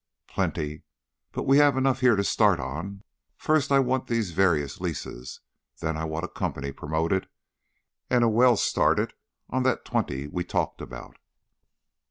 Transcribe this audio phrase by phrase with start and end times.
[0.27, 0.81] "Plenty.
[1.31, 3.03] But we have enough here to start on.
[3.37, 5.41] First, I want these various leases,
[5.79, 7.29] then I want a company promoted
[8.09, 9.13] and a well started
[9.51, 11.17] on that twenty we talked about."